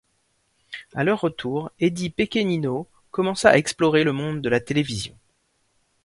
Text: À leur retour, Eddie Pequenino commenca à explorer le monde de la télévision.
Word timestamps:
À 0.95 1.03
leur 1.03 1.21
retour, 1.21 1.69
Eddie 1.79 2.09
Pequenino 2.09 2.87
commenca 3.11 3.51
à 3.51 3.57
explorer 3.57 4.03
le 4.03 4.13
monde 4.13 4.41
de 4.41 4.49
la 4.49 4.59
télévision. 4.59 5.15